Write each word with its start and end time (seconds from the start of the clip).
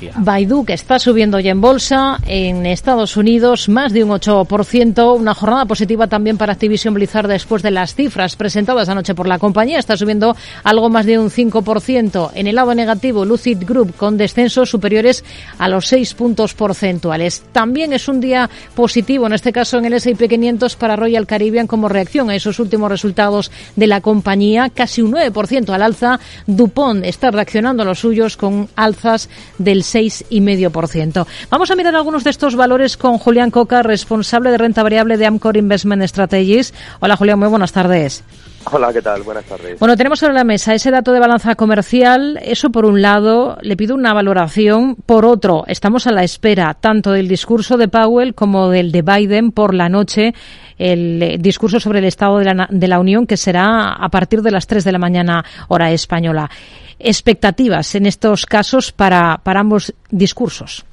Baidu, 0.00 0.64
que 0.64 0.74
está 0.74 1.00
subiendo 1.00 1.40
ya 1.40 1.50
en 1.50 1.60
bolsa 1.60 2.20
en 2.24 2.66
Estados 2.66 3.16
Unidos 3.16 3.68
más 3.68 3.92
de 3.92 4.04
un 4.04 4.10
8%, 4.10 5.16
una 5.18 5.34
jornada 5.34 5.64
positiva 5.64 6.06
también 6.06 6.38
para 6.38 6.52
Activision 6.52 6.94
Blizzard 6.94 7.26
después 7.26 7.64
de 7.64 7.72
las 7.72 7.96
cifras 7.96 8.36
presentadas 8.36 8.88
anoche 8.88 9.16
por 9.16 9.26
la 9.26 9.40
compañía, 9.40 9.80
está 9.80 9.96
subiendo 9.96 10.36
algo 10.62 10.88
más 10.88 11.04
de 11.04 11.18
un 11.18 11.30
5%. 11.30 12.30
En 12.34 12.46
el 12.46 12.54
lado 12.54 12.76
negativo, 12.76 13.24
Lucid 13.24 13.58
Group 13.66 13.96
con 13.96 14.16
descensos 14.16 14.70
superiores 14.70 15.24
a 15.58 15.68
los 15.68 15.88
6 15.88 16.14
puntos 16.14 16.54
porcentuales. 16.54 17.42
También 17.50 17.92
es 17.92 18.06
un 18.06 18.20
día 18.20 18.48
positivo, 18.76 19.26
en 19.26 19.32
este 19.32 19.52
caso 19.52 19.78
en 19.78 19.86
el 19.86 19.94
S&P 19.94 20.28
500 20.28 20.76
para 20.76 20.94
Royal 20.94 21.26
Caribbean 21.26 21.66
como 21.66 21.88
reacción 21.88 22.30
a 22.30 22.36
esos 22.36 22.60
últimos 22.60 22.88
resultados 22.88 23.50
de 23.74 23.88
la 23.88 24.00
compañía, 24.00 24.70
casi 24.72 25.02
un 25.02 25.14
9% 25.14 25.70
al 25.70 25.82
alza. 25.82 26.20
Dupont 26.46 27.04
está 27.04 27.32
reaccionando 27.32 27.82
a 27.82 27.86
los 27.86 27.98
suyos 27.98 28.36
con 28.36 28.68
alzas 28.76 29.28
del 29.58 29.82
6,5%. 29.94 31.26
Vamos 31.50 31.70
a 31.70 31.76
mirar 31.76 31.94
algunos 31.96 32.24
de 32.24 32.30
estos 32.30 32.56
valores 32.56 32.96
con 32.96 33.18
Julián 33.18 33.50
Coca, 33.50 33.82
responsable 33.82 34.50
de 34.50 34.58
renta 34.58 34.82
variable 34.82 35.16
de 35.16 35.26
Amcor 35.26 35.56
Investment 35.56 36.02
Strategies. 36.04 36.74
Hola 37.00 37.16
Julián, 37.16 37.38
muy 37.38 37.48
buenas 37.48 37.72
tardes. 37.72 38.24
Hola, 38.70 38.92
¿qué 38.92 39.00
tal? 39.00 39.22
Buenas 39.22 39.44
tardes. 39.44 39.78
Bueno, 39.78 39.96
tenemos 39.96 40.18
sobre 40.18 40.34
la 40.34 40.44
mesa 40.44 40.74
ese 40.74 40.90
dato 40.90 41.12
de 41.12 41.20
balanza 41.20 41.54
comercial. 41.54 42.38
Eso 42.42 42.70
por 42.70 42.84
un 42.84 43.00
lado, 43.00 43.56
le 43.62 43.76
pido 43.76 43.94
una 43.94 44.12
valoración. 44.12 44.96
Por 44.96 45.24
otro, 45.24 45.64
estamos 45.66 46.06
a 46.06 46.12
la 46.12 46.22
espera 46.22 46.74
tanto 46.74 47.12
del 47.12 47.28
discurso 47.28 47.76
de 47.76 47.88
Powell 47.88 48.34
como 48.34 48.68
del 48.68 48.92
de 48.92 49.02
Biden 49.02 49.52
por 49.52 49.74
la 49.74 49.88
noche, 49.88 50.34
el 50.78 51.22
eh, 51.22 51.36
discurso 51.38 51.80
sobre 51.80 52.00
el 52.00 52.04
Estado 52.04 52.38
de 52.38 52.44
la, 52.44 52.68
de 52.70 52.88
la 52.88 53.00
Unión, 53.00 53.26
que 53.26 53.36
será 53.36 53.92
a 53.92 54.08
partir 54.08 54.42
de 54.42 54.50
las 54.50 54.66
3 54.66 54.84
de 54.84 54.92
la 54.92 54.98
mañana 54.98 55.44
hora 55.68 55.90
española 55.90 56.50
expectativas 56.98 57.94
en 57.94 58.06
estos 58.06 58.44
casos 58.44 58.92
para, 58.92 59.38
para 59.42 59.60
ambos 59.60 59.94
discursos? 60.10 60.84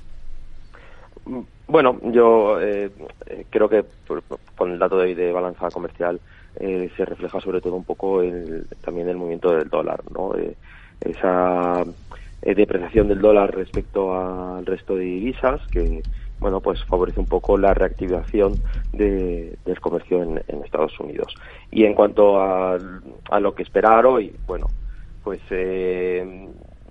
Bueno, 1.67 1.99
yo 2.03 2.61
eh, 2.61 2.91
creo 3.49 3.67
que 3.67 3.83
con 4.55 4.71
el 4.71 4.79
dato 4.79 4.97
de, 4.99 5.15
de 5.15 5.31
balanza 5.31 5.69
comercial 5.71 6.19
eh, 6.59 6.89
se 6.95 7.05
refleja 7.05 7.39
sobre 7.41 7.61
todo 7.61 7.75
un 7.75 7.83
poco 7.83 8.21
el, 8.21 8.67
también 8.83 9.09
el 9.09 9.17
movimiento 9.17 9.51
del 9.51 9.69
dólar, 9.69 10.01
¿no? 10.11 10.35
Eh, 10.35 10.55
esa 11.01 11.83
eh, 12.41 12.55
depreciación 12.55 13.07
del 13.07 13.21
dólar 13.21 13.53
respecto 13.55 14.15
al 14.15 14.65
resto 14.65 14.95
de 14.95 15.03
divisas 15.03 15.61
que 15.67 16.01
bueno 16.39 16.61
pues 16.61 16.83
favorece 16.85 17.19
un 17.19 17.27
poco 17.27 17.57
la 17.57 17.73
reactivación 17.73 18.53
de, 18.93 19.57
del 19.65 19.79
comercio 19.81 20.23
en, 20.23 20.41
en, 20.47 20.63
Estados 20.63 20.97
Unidos 20.99 21.35
y 21.71 21.83
en 21.83 21.93
cuanto 21.93 22.39
a, 22.39 22.77
a 23.29 23.39
lo 23.39 23.55
que 23.55 23.63
esperar 23.63 24.05
hoy 24.05 24.33
bueno 24.47 24.67
pues 25.25 25.41
eh, 25.49 26.47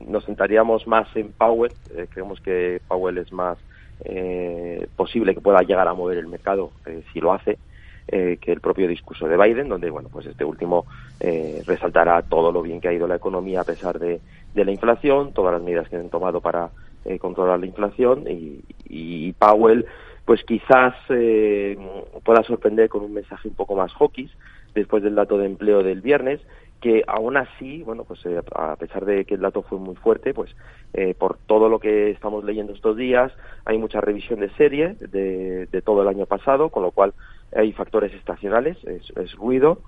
nos 0.06 0.24
sentaríamos 0.24 0.86
más 0.86 1.06
en 1.16 1.32
Powell. 1.32 1.72
Eh, 1.96 2.08
creemos 2.10 2.40
que 2.40 2.80
Powell 2.88 3.18
es 3.18 3.32
más 3.32 3.56
eh, 4.04 4.86
posible 4.96 5.34
que 5.34 5.40
pueda 5.40 5.62
llegar 5.62 5.86
a 5.86 5.94
mover 5.94 6.18
el 6.18 6.26
mercado 6.26 6.72
si 7.12 7.20
lo 7.20 7.32
hace. 7.32 7.58
Eh, 8.06 8.36
que 8.38 8.52
el 8.52 8.60
propio 8.60 8.86
discurso 8.86 9.26
de 9.26 9.38
Biden, 9.38 9.70
donde 9.70 9.88
bueno, 9.88 10.10
pues 10.12 10.26
este 10.26 10.44
último 10.44 10.84
eh, 11.20 11.62
resaltará 11.66 12.20
todo 12.20 12.52
lo 12.52 12.60
bien 12.60 12.78
que 12.78 12.88
ha 12.88 12.92
ido 12.92 13.08
la 13.08 13.16
economía 13.16 13.62
a 13.62 13.64
pesar 13.64 13.98
de, 13.98 14.20
de 14.52 14.64
la 14.64 14.72
inflación, 14.72 15.32
todas 15.32 15.54
las 15.54 15.62
medidas 15.62 15.88
que 15.88 15.96
han 15.96 16.10
tomado 16.10 16.42
para 16.42 16.68
eh, 17.06 17.18
controlar 17.18 17.58
la 17.60 17.66
inflación 17.66 18.24
y, 18.28 18.60
y 18.84 19.32
Powell, 19.32 19.86
pues 20.24 20.44
quizás 20.44 20.94
eh, 21.08 21.78
pueda 22.24 22.42
sorprender 22.42 22.88
con 22.88 23.02
un 23.02 23.14
mensaje 23.14 23.48
un 23.48 23.54
poco 23.54 23.74
más 23.74 23.92
hawkish 23.94 24.30
después 24.74 25.02
del 25.02 25.14
dato 25.14 25.38
de 25.38 25.46
empleo 25.46 25.82
del 25.82 26.00
viernes, 26.00 26.40
que 26.80 27.02
aún 27.06 27.36
así, 27.36 27.82
bueno, 27.82 28.04
pues 28.04 28.24
eh, 28.26 28.40
a 28.54 28.76
pesar 28.76 29.04
de 29.04 29.24
que 29.24 29.34
el 29.34 29.40
dato 29.40 29.62
fue 29.62 29.78
muy 29.78 29.94
fuerte, 29.96 30.34
pues 30.34 30.54
eh, 30.92 31.14
por 31.14 31.38
todo 31.46 31.68
lo 31.68 31.78
que 31.78 32.10
estamos 32.10 32.44
leyendo 32.44 32.72
estos 32.72 32.96
días, 32.96 33.32
hay 33.64 33.78
mucha 33.78 34.00
revisión 34.00 34.40
de 34.40 34.50
serie 34.50 34.96
de, 35.00 35.66
de 35.66 35.82
todo 35.82 36.02
el 36.02 36.08
año 36.08 36.26
pasado, 36.26 36.68
con 36.70 36.82
lo 36.82 36.90
cual 36.90 37.14
hay 37.54 37.72
factores 37.72 38.12
estacionales, 38.14 38.76
es, 38.84 39.10
es 39.16 39.32
ruido, 39.34 39.78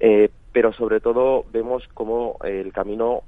eh, 0.00 0.30
pero 0.52 0.72
sobre 0.72 1.00
todo 1.00 1.44
vemos 1.52 1.86
como 1.94 2.36
el 2.44 2.72
camino, 2.72 3.22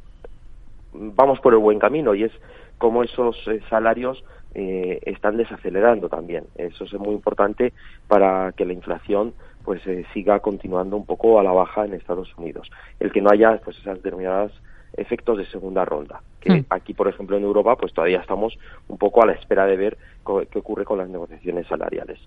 vamos 0.93 1.41
por 1.41 1.53
el 1.55 1.59
buen 1.59 1.79
camino 1.79 2.15
y 2.15 2.25
es 2.25 2.33
como 2.79 3.03
esos 3.03 3.37
eh, 3.49 3.61
salarios 3.69 4.23
eh, 4.55 5.01
están 5.05 5.37
desacelerando 5.37 6.09
también. 6.09 6.45
Eso 6.56 6.85
es 6.85 6.93
muy 6.95 7.15
importante 7.15 7.75
para 8.09 8.53
que 8.53 8.65
la 8.65 8.73
inflación 8.73 9.35
pues 9.65 9.87
eh, 9.87 10.06
siga 10.15 10.41
continuando 10.41 10.97
un 10.97 11.05
poco 11.05 11.39
a 11.39 11.43
la 11.43 11.53
baja 11.53 11.85
en 11.85 11.93
Estados 11.93 12.33
Unidos. 12.39 12.71
El 12.99 13.12
que 13.12 13.21
no 13.21 13.31
haya 13.31 13.61
pues 13.62 13.77
esas 13.79 13.97
determinadas 13.97 14.53
efectos 14.97 15.37
de 15.37 15.47
segunda 15.47 15.85
ronda. 15.85 16.23
Que 16.41 16.53
mm. 16.53 16.65
aquí, 16.71 16.95
por 16.95 17.09
ejemplo, 17.09 17.37
en 17.37 17.43
Europa, 17.43 17.77
pues 17.77 17.93
todavía 17.93 18.21
estamos 18.21 18.59
un 18.89 18.97
poco 18.97 19.23
a 19.23 19.27
la 19.27 19.33
espera 19.33 19.67
de 19.67 19.77
ver 19.77 19.99
qué 20.25 20.59
ocurre 20.59 20.85
con 20.87 20.99
las 20.99 21.09
negociaciones 21.11 21.67
salariales. 21.67 22.19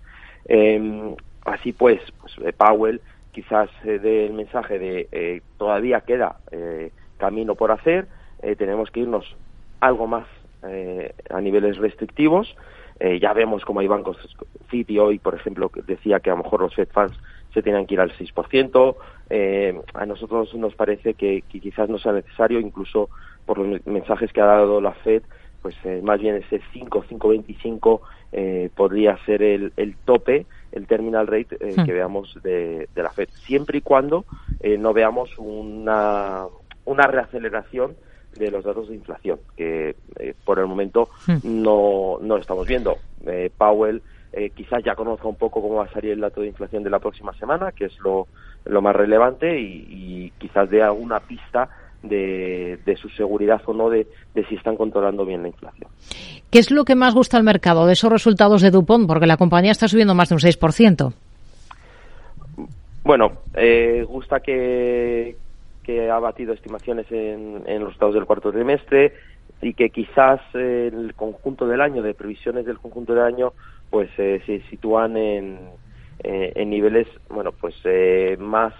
Eh, 0.44 1.16
así 1.50 1.72
pues, 1.72 2.00
pues 2.20 2.34
eh, 2.44 2.52
Powell 2.52 3.00
quizás 3.32 3.70
eh, 3.84 3.98
dé 3.98 4.26
el 4.26 4.32
mensaje 4.32 4.78
de 4.78 5.08
eh, 5.12 5.42
todavía 5.58 6.00
queda 6.00 6.36
eh, 6.50 6.90
camino 7.18 7.54
por 7.54 7.70
hacer, 7.70 8.06
eh, 8.42 8.56
tenemos 8.56 8.90
que 8.90 9.00
irnos 9.00 9.36
algo 9.80 10.06
más 10.06 10.26
a 11.30 11.40
niveles 11.40 11.78
restrictivos. 11.78 12.54
Ya 13.18 13.32
vemos 13.32 13.64
como 13.64 13.80
hay 13.80 13.86
bancos, 13.86 14.18
Citi 14.70 14.98
hoy, 14.98 15.18
por 15.18 15.34
ejemplo, 15.34 15.70
decía 15.86 16.20
que 16.20 16.28
a 16.28 16.34
lo 16.34 16.42
mejor 16.42 16.60
los 16.60 16.74
Fed 16.74 16.88
Funds 16.92 17.18
se 17.54 17.62
tienen 17.62 17.86
que 17.86 17.94
ir 17.94 18.00
al 18.00 18.12
6%. 18.12 18.96
Eh, 19.30 19.80
a 19.94 20.06
nosotros 20.06 20.54
nos 20.54 20.74
parece 20.74 21.14
que, 21.14 21.42
que, 21.48 21.60
quizás 21.60 21.88
no 21.88 21.98
sea 21.98 22.12
necesario, 22.12 22.60
incluso 22.60 23.08
por 23.46 23.58
los 23.58 23.86
mensajes 23.86 24.32
que 24.32 24.40
ha 24.40 24.46
dado 24.46 24.80
la 24.80 24.92
Fed, 24.92 25.22
pues 25.62 25.74
eh, 25.84 26.00
más 26.02 26.20
bien 26.20 26.36
ese 26.36 26.60
5, 26.72 27.04
5,25 27.08 28.00
eh, 28.32 28.70
podría 28.74 29.16
ser 29.24 29.42
el, 29.42 29.72
el, 29.76 29.96
tope, 30.04 30.46
el 30.72 30.86
terminal 30.86 31.26
rate 31.26 31.56
eh, 31.60 31.74
hmm. 31.76 31.84
que 31.84 31.92
veamos 31.92 32.38
de, 32.42 32.88
de, 32.94 33.02
la 33.02 33.10
Fed, 33.10 33.28
siempre 33.46 33.78
y 33.78 33.80
cuando 33.80 34.24
eh, 34.60 34.78
no 34.78 34.92
veamos 34.92 35.30
una, 35.38 36.44
una 36.84 37.06
reaceleración 37.06 37.96
de 38.36 38.50
los 38.50 38.64
datos 38.64 38.88
de 38.88 38.94
inflación, 38.94 39.40
que 39.56 39.96
eh, 40.18 40.34
por 40.44 40.58
el 40.58 40.66
momento 40.66 41.08
hmm. 41.26 41.38
no, 41.44 42.18
no 42.20 42.36
estamos 42.36 42.66
viendo. 42.66 42.96
Eh, 43.26 43.50
Powell 43.56 44.02
eh, 44.32 44.50
quizás 44.50 44.84
ya 44.84 44.94
conozca 44.94 45.26
un 45.26 45.36
poco 45.36 45.60
cómo 45.60 45.76
va 45.76 45.84
a 45.84 45.92
salir 45.92 46.12
el 46.12 46.20
dato 46.20 46.40
de 46.40 46.48
inflación 46.48 46.82
de 46.84 46.90
la 46.90 47.00
próxima 47.00 47.32
semana, 47.34 47.72
que 47.72 47.86
es 47.86 47.98
lo, 47.98 48.28
lo 48.64 48.82
más 48.82 48.94
relevante, 48.94 49.58
y, 49.58 49.86
y 49.88 50.32
quizás 50.38 50.70
dé 50.70 50.82
alguna 50.82 51.20
pista 51.20 51.68
de, 52.02 52.78
de, 52.84 52.96
su 52.96 53.08
seguridad 53.10 53.60
o 53.66 53.74
no 53.74 53.90
de, 53.90 54.06
de, 54.34 54.44
si 54.46 54.54
están 54.54 54.76
controlando 54.76 55.24
bien 55.24 55.42
la 55.42 55.48
inflación. 55.48 55.90
¿Qué 56.50 56.58
es 56.58 56.70
lo 56.70 56.84
que 56.84 56.94
más 56.94 57.14
gusta 57.14 57.36
al 57.36 57.44
mercado 57.44 57.86
de 57.86 57.92
esos 57.92 58.10
resultados 58.10 58.62
de 58.62 58.70
Dupont? 58.70 59.06
Porque 59.06 59.26
la 59.26 59.36
compañía 59.36 59.70
está 59.70 59.88
subiendo 59.88 60.14
más 60.14 60.28
de 60.28 60.34
un 60.34 60.40
6%. 60.40 61.12
Bueno, 63.04 63.32
eh, 63.54 64.04
gusta 64.08 64.40
que, 64.40 65.36
que 65.82 66.10
ha 66.10 66.18
batido 66.18 66.52
estimaciones 66.52 67.06
en, 67.10 67.62
en 67.66 67.82
los 67.82 67.92
estados 67.92 68.14
del 68.14 68.26
cuarto 68.26 68.52
trimestre 68.52 69.14
y 69.62 69.74
que 69.74 69.90
quizás 69.90 70.40
eh, 70.54 70.90
el 70.92 71.14
conjunto 71.14 71.66
del 71.66 71.80
año, 71.80 72.02
de 72.02 72.14
previsiones 72.14 72.66
del 72.66 72.78
conjunto 72.78 73.14
del 73.14 73.24
año, 73.24 73.52
pues 73.90 74.08
eh, 74.18 74.40
se 74.46 74.60
sitúan 74.70 75.16
en, 75.16 75.58
eh, 76.22 76.52
en 76.54 76.70
niveles, 76.70 77.08
bueno, 77.28 77.52
pues 77.52 77.74
eh, 77.84 78.36
más, 78.38 78.72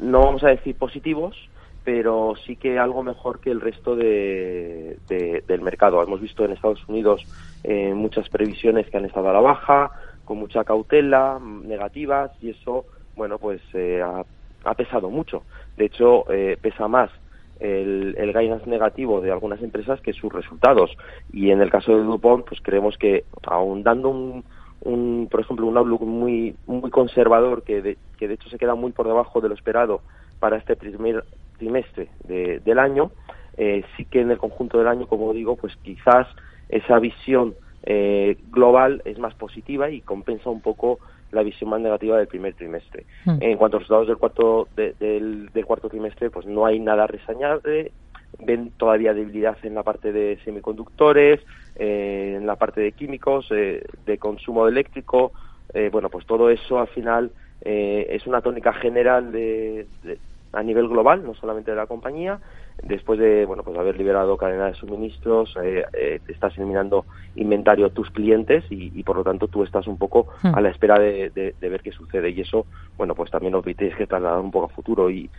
no 0.00 0.20
vamos 0.24 0.42
a 0.42 0.48
decir 0.48 0.74
positivos, 0.74 1.36
pero 1.84 2.34
sí 2.46 2.56
que 2.56 2.78
algo 2.78 3.02
mejor 3.02 3.40
que 3.40 3.50
el 3.50 3.60
resto 3.60 3.96
de, 3.96 4.98
de, 5.08 5.42
del 5.46 5.60
mercado. 5.60 6.02
Hemos 6.02 6.20
visto 6.20 6.44
en 6.44 6.52
Estados 6.52 6.86
Unidos 6.88 7.24
eh, 7.64 7.92
muchas 7.94 8.28
previsiones 8.28 8.88
que 8.88 8.96
han 8.96 9.04
estado 9.04 9.30
a 9.30 9.32
la 9.32 9.40
baja, 9.40 9.90
con 10.24 10.38
mucha 10.38 10.64
cautela, 10.64 11.40
negativas, 11.40 12.30
y 12.40 12.50
eso, 12.50 12.84
bueno, 13.16 13.38
pues 13.38 13.60
eh, 13.74 14.00
ha, 14.02 14.24
ha, 14.64 14.74
pesado 14.74 15.10
mucho. 15.10 15.42
De 15.76 15.86
hecho, 15.86 16.30
eh, 16.32 16.56
pesa 16.60 16.86
más 16.86 17.10
el, 17.58 18.14
el 18.16 18.32
guidance 18.32 18.68
negativo 18.68 19.20
de 19.20 19.32
algunas 19.32 19.60
empresas 19.62 20.00
que 20.00 20.12
sus 20.12 20.32
resultados. 20.32 20.96
Y 21.32 21.50
en 21.50 21.60
el 21.60 21.70
caso 21.70 21.96
de 21.96 22.04
Dupont, 22.04 22.46
pues 22.46 22.60
creemos 22.60 22.96
que 22.96 23.24
aun 23.44 23.82
dando 23.82 24.10
un, 24.10 24.44
un 24.82 25.28
por 25.30 25.40
ejemplo, 25.40 25.66
un 25.66 25.76
outlook 25.76 26.02
muy, 26.02 26.54
muy 26.66 26.90
conservador, 26.90 27.62
que 27.62 27.82
de, 27.82 27.98
que 28.18 28.28
de 28.28 28.34
hecho 28.34 28.48
se 28.50 28.58
queda 28.58 28.76
muy 28.76 28.92
por 28.92 29.06
debajo 29.08 29.40
de 29.40 29.48
lo 29.48 29.54
esperado 29.54 30.00
para 30.38 30.56
este 30.56 30.76
primer 30.76 31.24
trimestre 31.58 32.08
de, 32.24 32.60
del 32.60 32.78
año, 32.78 33.10
eh, 33.56 33.84
sí 33.96 34.04
que 34.04 34.20
en 34.20 34.30
el 34.30 34.38
conjunto 34.38 34.78
del 34.78 34.88
año, 34.88 35.06
como 35.06 35.32
digo, 35.32 35.56
pues 35.56 35.76
quizás 35.82 36.26
esa 36.68 36.98
visión 36.98 37.54
eh, 37.84 38.36
global 38.50 39.02
es 39.04 39.18
más 39.18 39.34
positiva 39.34 39.90
y 39.90 40.00
compensa 40.00 40.50
un 40.50 40.60
poco 40.60 40.98
la 41.32 41.42
visión 41.42 41.70
más 41.70 41.80
negativa 41.80 42.18
del 42.18 42.28
primer 42.28 42.54
trimestre. 42.54 43.06
Mm. 43.24 43.38
En 43.40 43.56
cuanto 43.56 43.76
a 43.76 43.80
los 43.80 43.88
resultados 43.88 44.08
del 44.08 44.18
cuarto, 44.18 44.68
de, 44.76 44.94
del, 45.00 45.48
del, 45.52 45.64
cuarto 45.64 45.88
trimestre, 45.88 46.30
pues 46.30 46.46
no 46.46 46.66
hay 46.66 46.78
nada 46.78 47.06
reseñable, 47.06 47.90
ven 48.38 48.72
todavía 48.76 49.14
debilidad 49.14 49.56
en 49.62 49.74
la 49.74 49.82
parte 49.82 50.12
de 50.12 50.38
semiconductores, 50.44 51.40
eh, 51.76 52.34
en 52.36 52.46
la 52.46 52.56
parte 52.56 52.80
de 52.80 52.92
químicos, 52.92 53.46
eh, 53.50 53.84
de 54.06 54.18
consumo 54.18 54.68
eléctrico, 54.68 55.32
eh, 55.74 55.88
bueno, 55.90 56.08
pues 56.08 56.26
todo 56.26 56.50
eso 56.50 56.78
al 56.78 56.88
final 56.88 57.30
es 57.64 58.26
una 58.26 58.40
tónica 58.40 58.72
general 58.72 59.30
de, 59.30 59.86
de, 60.02 60.18
a 60.52 60.62
nivel 60.62 60.88
global, 60.88 61.24
no 61.24 61.34
solamente 61.34 61.70
de 61.70 61.76
la 61.76 61.86
compañía, 61.86 62.40
después 62.82 63.18
de 63.18 63.44
bueno 63.44 63.62
pues 63.62 63.76
haber 63.78 63.96
liberado 63.96 64.36
cadena 64.36 64.66
de 64.66 64.74
suministros 64.74 65.54
eh, 65.62 65.84
eh, 65.92 66.20
estás 66.28 66.56
eliminando 66.56 67.04
inventario 67.36 67.86
a 67.86 67.90
tus 67.90 68.10
clientes 68.10 68.64
y, 68.70 69.02
por 69.02 69.16
lo 69.16 69.24
tanto 69.24 69.48
tú 69.48 69.62
estás 69.62 69.86
un 69.86 69.98
poco 69.98 70.28
hmm. 70.42 70.54
a 70.54 70.60
la 70.60 70.70
espera 70.70 70.98
de, 70.98 71.54
ver 71.60 71.82
qué 71.82 71.92
sucede. 71.92 72.30
Y 72.30 72.40
eso 72.40 72.66
bueno 72.96 73.14
pues 73.14 73.30
también 73.30 73.52
lo 73.52 73.62
tienes 73.62 73.96
que 73.96 74.06
trasladar 74.06 74.40
un 74.40 74.50
poco 74.50 74.66
a 74.66 74.74
futuro. 74.74 75.10
Y, 75.10 75.30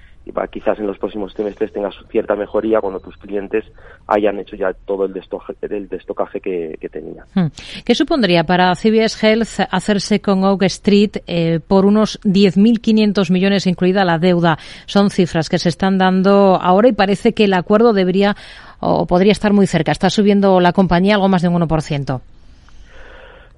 quizás 0.52 0.80
en 0.80 0.88
los 0.88 0.98
próximos 0.98 1.34
trimestres 1.34 1.74
tengas 1.74 1.96
cierta 2.10 2.36
mejoría 2.36 2.80
cuando 2.80 3.00
tus 3.00 3.18
clientes 3.18 3.66
hayan 4.08 4.40
hecho 4.40 4.56
ya 4.56 4.74
todo 4.74 5.06
el 5.06 5.14
destocaje, 5.14 5.56
el 5.62 5.90
destocaje 5.90 6.40
que, 6.40 6.78
que 6.80 6.90
tenían. 6.90 7.25
Hmm. 7.34 7.48
¿Qué 7.86 7.94
supondría 7.94 8.44
para 8.46 8.74
CBS 8.75 9.18
Health 9.22 9.68
hacerse 9.70 10.22
con 10.22 10.44
Oak 10.44 10.64
Street 10.64 11.18
eh, 11.28 11.60
por 11.66 11.86
unos 11.86 12.22
10.500 12.22 13.31
millones 13.31 13.68
incluida 13.68 14.06
la 14.06 14.18
deuda? 14.18 14.58
Son 14.86 15.10
cifras 15.10 15.50
que 15.50 15.60
se 15.60 15.70
están 15.70 15.98
dando 15.98 16.58
ahora 16.62 16.88
y 16.88 16.94
parece 16.94 17.34
que 17.34 17.46
el 17.46 17.54
acuerdo 17.54 17.94
debería 17.94 18.36
o 18.80 19.06
podría 19.06 19.31
estar 19.31 19.54
muy 19.54 19.68
cerca. 19.68 19.92
Está 19.92 20.10
subiendo 20.10 20.60
la 20.60 20.74
compañía 20.74 21.16
algo 21.16 21.28
más 21.28 21.42
de 21.42 21.50
un 21.50 21.62
1%. 21.62 22.22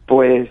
Pues 0.08 0.50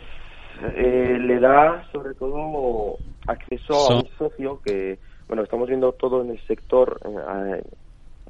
eh, 0.76 1.18
le 1.20 1.40
da 1.40 1.84
sobre 1.92 2.14
todo 2.14 2.96
acceso 3.26 3.74
a 3.90 3.96
un 3.96 4.08
socio 4.18 4.60
que, 4.64 4.98
bueno, 5.28 5.42
estamos 5.42 5.68
viendo 5.68 5.92
todo 5.92 6.22
en 6.22 6.30
el 6.30 6.40
sector 6.46 7.00
eh, 7.04 7.62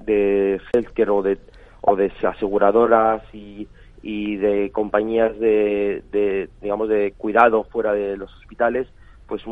de 0.05 0.61
healthcare 0.73 1.11
o 1.11 1.23
de, 1.23 1.39
o 1.81 1.97
de 1.97 2.13
aseguradoras 2.23 3.23
y, 3.33 3.69
y 4.03 4.37
de 4.37 4.71
compañías 4.71 5.39
de, 5.39 6.03
de, 6.13 6.49
digamos, 6.61 6.89
de 6.89 7.13
cuidado 7.17 7.65
fuera 7.65 7.93
de 7.93 8.17
los 8.17 8.33
hospitales, 8.37 8.87
pues 9.27 9.43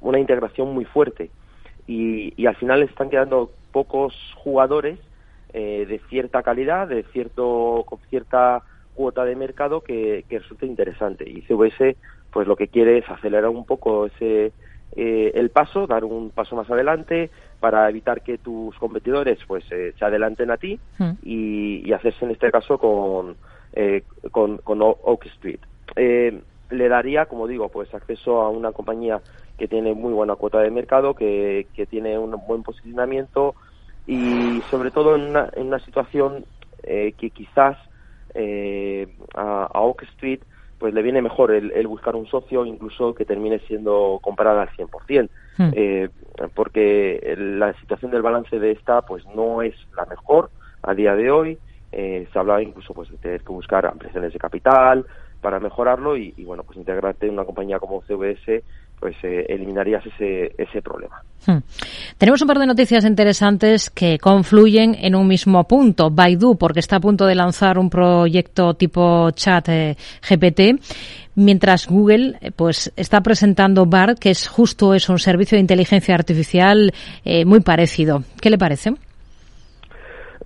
una 0.00 0.18
integración 0.18 0.72
muy 0.72 0.84
fuerte. 0.84 1.30
Y, 1.86 2.32
y 2.40 2.46
al 2.46 2.56
final 2.56 2.82
están 2.82 3.10
quedando 3.10 3.50
pocos 3.72 4.14
jugadores 4.36 4.98
eh, 5.52 5.86
de 5.88 6.00
cierta 6.08 6.42
calidad, 6.42 6.88
de 6.88 7.02
cierto 7.12 7.84
con 7.86 7.98
cierta 8.10 8.62
cuota 8.94 9.24
de 9.24 9.36
mercado 9.36 9.80
que, 9.80 10.24
que 10.28 10.38
resulte 10.38 10.66
interesante. 10.66 11.28
Y 11.28 11.42
CVS, 11.42 11.96
pues 12.30 12.46
lo 12.46 12.56
que 12.56 12.68
quiere 12.68 12.98
es 12.98 13.08
acelerar 13.08 13.50
un 13.50 13.64
poco 13.64 14.06
ese 14.06 14.52
eh, 14.96 15.32
el 15.34 15.50
paso, 15.50 15.86
dar 15.86 16.04
un 16.04 16.30
paso 16.30 16.56
más 16.56 16.70
adelante 16.70 17.30
para 17.60 17.88
evitar 17.88 18.22
que 18.22 18.38
tus 18.38 18.76
competidores 18.76 19.38
pues 19.46 19.64
eh, 19.70 19.92
se 19.98 20.04
adelanten 20.04 20.50
a 20.50 20.56
ti 20.56 20.78
hmm. 20.98 21.10
y, 21.22 21.92
hacerse 21.92 22.24
en 22.24 22.32
este 22.32 22.50
caso 22.50 22.78
con 22.78 23.36
con, 24.30 24.58
con 24.58 24.82
Oak 24.82 25.26
Street. 25.26 25.58
le 25.96 26.88
daría, 26.88 27.26
como 27.26 27.48
digo, 27.48 27.68
pues 27.68 27.92
acceso 27.92 28.40
a 28.40 28.48
una 28.48 28.70
compañía 28.70 29.20
que 29.58 29.66
tiene 29.66 29.94
muy 29.94 30.12
buena 30.12 30.36
cuota 30.36 30.60
de 30.60 30.70
mercado, 30.70 31.14
que, 31.14 31.66
que 31.74 31.86
tiene 31.86 32.16
un 32.16 32.36
buen 32.46 32.62
posicionamiento 32.62 33.54
y 34.06 34.60
sobre 34.70 34.90
todo 34.90 35.16
en 35.16 35.22
una, 35.22 35.50
en 35.54 35.68
una 35.68 35.78
situación 35.80 36.44
eh, 36.82 37.14
que 37.18 37.30
quizás 37.30 37.78
eh, 38.34 39.08
a, 39.34 39.70
Oak 39.74 40.02
Street 40.14 40.40
pues 40.84 40.92
le 40.92 41.00
viene 41.00 41.22
mejor 41.22 41.50
el, 41.50 41.86
buscar 41.86 42.14
un 42.14 42.26
socio 42.26 42.66
incluso 42.66 43.14
que 43.14 43.24
termine 43.24 43.58
siendo 43.60 44.18
comprada 44.20 44.60
al 44.60 44.68
100%, 44.68 45.30
hmm. 45.56 45.70
eh, 45.72 46.10
porque 46.52 47.34
la 47.38 47.72
situación 47.80 48.10
del 48.10 48.20
balance 48.20 48.58
de 48.58 48.72
esta 48.72 49.00
pues 49.00 49.24
no 49.34 49.62
es 49.62 49.74
la 49.96 50.04
mejor 50.04 50.50
a 50.82 50.92
día 50.92 51.16
de 51.16 51.30
hoy, 51.30 51.58
eh, 51.90 52.28
se 52.30 52.38
hablaba 52.38 52.62
incluso 52.62 52.92
pues 52.92 53.08
de 53.10 53.16
tener 53.16 53.40
que 53.40 53.48
buscar 53.50 53.86
ampliaciones 53.86 54.34
de 54.34 54.38
capital 54.38 55.06
para 55.40 55.58
mejorarlo 55.58 56.18
y, 56.18 56.34
y 56.36 56.44
bueno 56.44 56.64
pues 56.64 56.76
integrarte 56.76 57.28
en 57.28 57.32
una 57.32 57.46
compañía 57.46 57.78
como 57.78 58.02
CVS 58.02 58.62
pues 59.04 59.16
eh, 59.22 59.44
eliminarías 59.50 60.02
ese, 60.06 60.54
ese 60.56 60.80
problema. 60.80 61.20
Hmm. 61.46 61.58
Tenemos 62.16 62.40
un 62.40 62.48
par 62.48 62.58
de 62.58 62.64
noticias 62.64 63.04
interesantes 63.04 63.90
que 63.90 64.18
confluyen 64.18 64.94
en 64.98 65.14
un 65.14 65.28
mismo 65.28 65.64
punto. 65.64 66.08
Baidu, 66.10 66.56
porque 66.56 66.80
está 66.80 66.96
a 66.96 67.00
punto 67.00 67.26
de 67.26 67.34
lanzar 67.34 67.76
un 67.76 67.90
proyecto 67.90 68.72
tipo 68.72 69.30
chat 69.32 69.68
eh, 69.68 69.96
GPT, 70.26 70.80
mientras 71.34 71.86
Google 71.86 72.38
eh, 72.40 72.50
pues 72.50 72.94
está 72.96 73.20
presentando 73.20 73.84
BART, 73.84 74.18
que 74.18 74.30
es 74.30 74.48
justo 74.48 74.94
eso, 74.94 75.12
un 75.12 75.18
servicio 75.18 75.56
de 75.56 75.60
inteligencia 75.60 76.14
artificial 76.14 76.90
muy 77.44 77.60
parecido. 77.60 78.22
¿Qué 78.40 78.48
le 78.48 78.56
parece? 78.56 78.94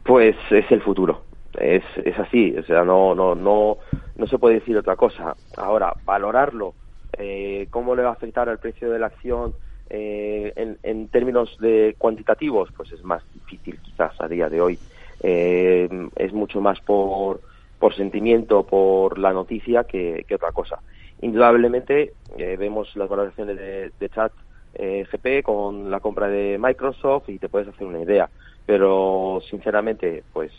Pues 0.03 0.35
es 0.51 0.69
el 0.73 0.83
futuro. 0.83 1.23
Es, 1.61 1.85
es 2.05 2.19
así, 2.19 2.57
o 2.59 2.65
sea, 2.65 2.83
no, 2.83 3.15
no, 3.15 3.37
no, 3.37 3.77
no 4.17 4.27
se 4.27 4.37
puede 4.37 4.57
decir 4.57 4.77
otra 4.77 4.97
cosa. 4.97 5.37
Ahora, 5.57 5.93
valorarlo 6.05 6.75
eh, 7.13 7.67
cómo 7.71 7.95
le 7.95 8.03
va 8.03 8.11
a 8.11 8.13
afectar 8.13 8.49
al 8.49 8.59
precio 8.59 8.91
de 8.91 8.99
la 8.99 9.07
acción 9.07 9.55
eh, 9.91 10.77
en, 10.83 11.09
términos 11.09 11.57
de 11.61 11.95
cuantitativos, 11.99 12.71
pues 12.77 12.93
es 12.93 13.03
más 13.03 13.23
difícil 13.33 13.79
quizás 13.81 14.21
a 14.21 14.29
día 14.29 14.49
de 14.49 14.61
hoy. 14.61 14.79
Eh, 15.23 15.89
es 16.17 16.33
mucho 16.33 16.61
más 16.61 16.81
por, 16.81 17.41
por 17.79 17.95
sentimiento, 17.95 18.65
por 18.65 19.19
la 19.19 19.33
noticia 19.33 19.85
que, 19.85 20.25
otra 20.33 20.53
cosa. 20.53 20.81
Indudablemente 21.21 22.13
vemos 22.37 22.95
las 22.95 23.09
valoraciones 23.09 23.57
de, 23.57 23.91
de 23.99 24.09
chat 24.11 24.33
GP 24.75 25.43
con 25.43 25.91
la 25.91 25.99
compra 25.99 26.29
de 26.29 26.59
Microsoft 26.61 27.29
y 27.29 27.39
te 27.39 27.49
puedes 27.49 27.69
hacer 27.69 27.87
una 27.87 28.01
idea. 28.01 28.29
Pero 28.67 29.41
sinceramente, 29.49 30.23
pues 30.33 30.53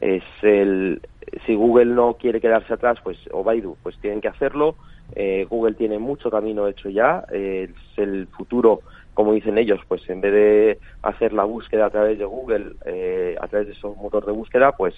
es 0.00 0.24
el 0.42 1.00
si 1.44 1.54
Google 1.54 1.86
no 1.86 2.14
quiere 2.14 2.40
quedarse 2.40 2.72
atrás, 2.72 2.98
pues 3.02 3.18
o 3.32 3.42
Baidu, 3.42 3.76
pues 3.82 3.98
tienen 3.98 4.20
que 4.20 4.28
hacerlo. 4.28 4.76
Eh, 5.14 5.46
Google 5.48 5.74
tiene 5.74 5.98
mucho 5.98 6.30
camino 6.30 6.66
hecho 6.66 6.88
ya, 6.88 7.24
eh, 7.32 7.68
es 7.70 7.98
el 7.98 8.26
futuro, 8.28 8.80
como 9.14 9.32
dicen 9.32 9.58
ellos, 9.58 9.80
pues 9.86 10.08
en 10.10 10.20
vez 10.20 10.32
de 10.32 10.78
hacer 11.02 11.32
la 11.32 11.44
búsqueda 11.44 11.86
a 11.86 11.90
través 11.90 12.18
de 12.18 12.24
Google, 12.24 12.72
eh, 12.84 13.36
a 13.40 13.46
través 13.46 13.68
de 13.68 13.74
esos 13.74 13.96
motores 13.96 14.26
de 14.26 14.32
búsqueda, 14.32 14.72
pues 14.72 14.94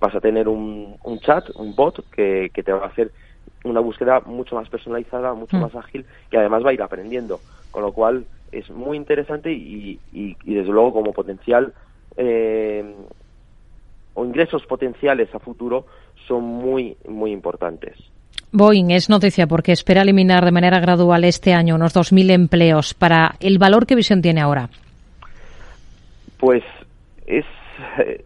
vas 0.00 0.14
a 0.14 0.20
tener 0.20 0.48
un, 0.48 0.96
chat, 1.20 1.48
un 1.54 1.76
bot 1.76 2.04
que, 2.10 2.50
te 2.52 2.72
va 2.72 2.84
a 2.84 2.88
hacer 2.88 3.12
una 3.64 3.78
búsqueda 3.78 4.20
mucho 4.20 4.56
más 4.56 4.68
personalizada, 4.68 5.32
mucho 5.34 5.56
mm. 5.56 5.60
más 5.60 5.74
ágil, 5.76 6.04
que 6.28 6.38
además 6.38 6.64
va 6.64 6.70
a 6.70 6.74
ir 6.74 6.82
aprendiendo, 6.82 7.40
con 7.70 7.82
lo 7.82 7.92
cual 7.92 8.24
es 8.50 8.68
muy 8.68 8.96
interesante 8.96 9.52
y, 9.52 10.00
y, 10.12 10.34
desde 10.44 10.72
luego 10.72 10.92
como 10.92 11.12
potencial 11.12 11.72
o 14.14 14.24
ingresos 14.24 14.64
potenciales 14.66 15.34
a 15.34 15.38
futuro 15.38 15.86
son 16.26 16.44
muy, 16.44 16.96
muy 17.08 17.32
importantes. 17.32 17.96
Boeing 18.52 18.90
es 18.90 19.08
noticia 19.08 19.46
porque 19.46 19.72
espera 19.72 20.02
eliminar 20.02 20.44
de 20.44 20.52
manera 20.52 20.78
gradual 20.78 21.24
este 21.24 21.54
año 21.54 21.74
unos 21.74 21.94
2.000 21.94 22.30
empleos. 22.32 22.92
¿Para 22.92 23.36
el 23.40 23.58
valor 23.58 23.86
qué 23.86 23.94
visión 23.94 24.20
tiene 24.20 24.42
ahora? 24.42 24.68
Pues 26.38 26.62
es 27.26 27.46
eh, 28.04 28.24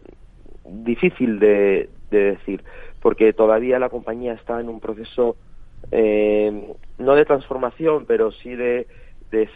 difícil 0.65 1.39
de, 1.39 1.89
decir, 2.11 2.63
porque 3.01 3.31
todavía 3.31 3.79
la 3.79 3.89
compañía 3.89 4.33
está 4.33 4.59
en 4.59 4.67
un 4.67 4.81
proceso 4.81 5.37
eh, 5.91 6.73
no 6.97 7.15
de 7.15 7.25
transformación, 7.25 8.05
pero 8.05 8.31
sí 8.31 8.55
de, 8.55 8.87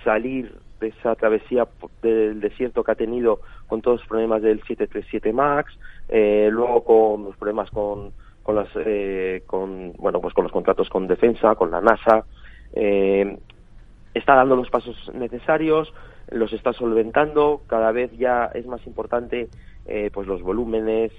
salir 0.03 0.55
de 0.79 0.87
esa 0.87 1.15
travesía 1.15 1.67
del 2.01 2.41
desierto 2.41 2.83
que 2.83 2.91
ha 2.91 2.95
tenido 2.95 3.39
con 3.67 3.81
todos 3.81 3.99
los 3.99 4.07
problemas 4.07 4.41
del 4.41 4.57
737 4.63 5.31
MAX, 5.31 5.71
eh, 6.09 6.49
luego 6.51 6.83
con 6.83 7.25
los 7.25 7.37
problemas 7.37 7.69
con 7.69 8.11
con 8.43 8.55
las 8.55 8.67
eh, 8.75 9.43
con 9.45 9.93
bueno 9.93 10.19
pues 10.19 10.33
con 10.33 10.43
los 10.43 10.51
contratos 10.51 10.89
con 10.89 11.07
defensa 11.07 11.55
con 11.55 11.71
la 11.71 11.81
NASA 11.81 12.25
eh, 12.73 13.37
está 14.13 14.35
dando 14.35 14.55
los 14.55 14.69
pasos 14.69 15.11
necesarios 15.13 15.93
los 16.29 16.51
está 16.53 16.73
solventando 16.73 17.61
cada 17.67 17.91
vez 17.91 18.11
ya 18.17 18.45
es 18.53 18.65
más 18.65 18.85
importante 18.87 19.49
eh, 19.85 20.09
pues 20.13 20.27
los 20.27 20.41
volúmenes 20.41 21.11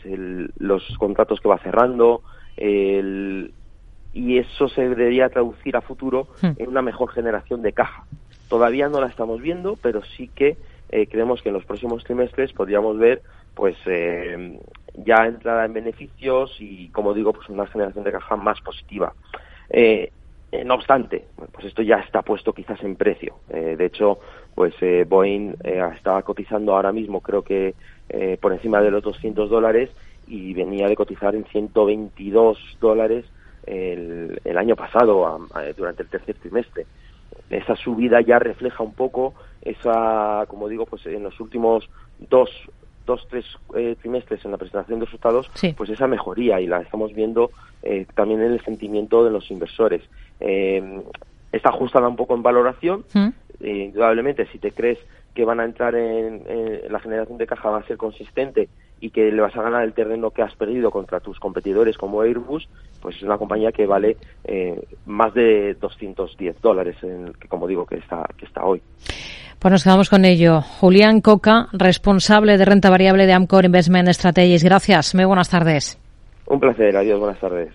los 0.58 0.82
contratos 0.98 1.40
que 1.40 1.48
va 1.48 1.58
cerrando 1.58 2.22
y 4.14 4.38
eso 4.38 4.68
se 4.68 4.88
debería 4.88 5.30
traducir 5.30 5.76
a 5.76 5.80
futuro 5.80 6.28
hmm. 6.42 6.50
en 6.58 6.68
una 6.68 6.82
mejor 6.82 7.10
generación 7.10 7.62
de 7.62 7.72
caja 7.72 8.04
todavía 8.52 8.88
no 8.88 9.00
la 9.00 9.08
estamos 9.08 9.40
viendo 9.40 9.78
pero 9.80 10.02
sí 10.16 10.28
que 10.28 10.56
creemos 11.10 11.40
que 11.40 11.48
en 11.48 11.54
los 11.54 11.64
próximos 11.64 12.04
trimestres 12.04 12.52
podríamos 12.52 12.98
ver 12.98 13.22
pues 13.54 13.76
eh, 13.86 14.58
ya 14.94 15.26
entrada 15.26 15.64
en 15.64 15.72
beneficios 15.72 16.54
y, 16.58 16.88
como 16.88 17.14
digo, 17.14 17.32
pues 17.32 17.48
una 17.48 17.66
generación 17.66 18.04
de 18.04 18.12
caja 18.12 18.36
más 18.36 18.60
positiva. 18.60 19.12
Eh, 19.70 20.10
eh, 20.50 20.64
no 20.64 20.74
obstante, 20.74 21.24
pues 21.50 21.66
esto 21.66 21.80
ya 21.82 21.96
está 21.96 22.22
puesto 22.22 22.52
quizás 22.52 22.82
en 22.82 22.96
precio. 22.96 23.36
Eh, 23.48 23.74
de 23.76 23.86
hecho, 23.86 24.18
pues 24.54 24.74
eh, 24.82 25.06
Boeing 25.08 25.54
estaba 25.96 26.22
cotizando 26.22 26.74
ahora 26.74 26.92
mismo, 26.92 27.20
creo 27.20 27.42
que 27.42 27.74
por 28.42 28.52
encima 28.52 28.82
de 28.82 28.90
los 28.90 29.02
200 29.02 29.48
dólares 29.48 29.88
y 30.26 30.52
venía 30.52 30.86
de 30.86 30.94
cotizar 30.94 31.34
en 31.34 31.46
122 31.46 32.58
dólares 32.78 33.24
el 33.64 34.58
año 34.58 34.76
pasado, 34.76 35.48
durante 35.78 36.02
el 36.02 36.10
tercer 36.10 36.34
trimestre. 36.34 36.84
Esa 37.50 37.76
subida 37.76 38.20
ya 38.20 38.38
refleja 38.38 38.82
un 38.82 38.94
poco 38.94 39.34
esa, 39.62 40.44
como 40.48 40.68
digo, 40.68 40.86
pues 40.86 41.06
en 41.06 41.22
los 41.22 41.38
últimos 41.40 41.88
dos 42.18 42.50
dos, 43.06 43.26
tres 43.28 43.44
eh, 43.74 43.96
trimestres 44.00 44.44
en 44.44 44.52
la 44.52 44.58
presentación 44.58 45.00
de 45.00 45.06
resultados, 45.06 45.50
pues 45.76 45.90
esa 45.90 46.06
mejoría 46.06 46.60
y 46.60 46.66
la 46.66 46.80
estamos 46.80 47.12
viendo 47.12 47.50
eh, 47.82 48.06
también 48.14 48.42
en 48.42 48.52
el 48.52 48.64
sentimiento 48.64 49.24
de 49.24 49.30
los 49.30 49.50
inversores. 49.50 50.02
Eh, 50.40 51.02
está 51.50 51.70
ajustada 51.70 52.08
un 52.08 52.16
poco 52.16 52.34
en 52.34 52.42
valoración, 52.42 53.04
¿Mm? 53.12 53.28
indudablemente 53.64 54.46
si 54.46 54.58
te 54.58 54.72
crees 54.72 54.98
que 55.34 55.44
van 55.44 55.60
a 55.60 55.64
entrar 55.64 55.94
en, 55.94 56.44
la 56.90 57.00
generación 57.00 57.38
de 57.38 57.46
caja 57.46 57.70
va 57.70 57.78
a 57.78 57.86
ser 57.86 57.96
consistente 57.96 58.68
y 59.02 59.10
que 59.10 59.32
le 59.32 59.42
vas 59.42 59.54
a 59.56 59.62
ganar 59.62 59.82
el 59.82 59.94
terreno 59.94 60.30
que 60.30 60.42
has 60.42 60.54
perdido 60.54 60.92
contra 60.92 61.18
tus 61.18 61.40
competidores 61.40 61.98
como 61.98 62.22
Airbus, 62.22 62.68
pues 63.00 63.16
es 63.16 63.22
una 63.24 63.36
compañía 63.36 63.72
que 63.72 63.84
vale 63.84 64.16
eh, 64.44 64.80
más 65.06 65.34
de 65.34 65.74
210 65.74 66.62
dólares, 66.62 66.96
en, 67.02 67.32
que 67.32 67.48
como 67.48 67.66
digo, 67.66 67.84
que 67.84 67.96
está, 67.96 68.24
que 68.38 68.46
está 68.46 68.64
hoy. 68.64 68.80
Pues 69.58 69.72
nos 69.72 69.82
quedamos 69.82 70.08
con 70.08 70.24
ello. 70.24 70.60
Julián 70.60 71.20
Coca, 71.20 71.66
responsable 71.72 72.56
de 72.56 72.64
renta 72.64 72.90
variable 72.90 73.26
de 73.26 73.32
Amcor 73.32 73.64
Investment 73.64 74.08
Strategies. 74.10 74.62
Gracias. 74.62 75.16
Muy 75.16 75.24
buenas 75.24 75.50
tardes. 75.50 75.98
Un 76.46 76.60
placer. 76.60 76.96
Adiós. 76.96 77.18
Buenas 77.18 77.40
tardes. 77.40 77.72